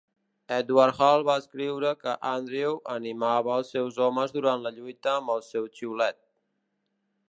[0.55, 5.49] Edward Hall va escriure que Andrew animava els seus homes durant la lluita amb el
[5.51, 6.23] seu xiulet.